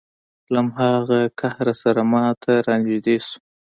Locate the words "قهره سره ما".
1.39-2.25